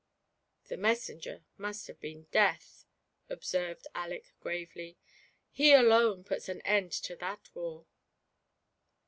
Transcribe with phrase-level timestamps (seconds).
[0.69, 2.85] "The messenger must have been Death,"
[3.29, 7.85] observed Aleck, gravely;*' he alone puts an end to that war."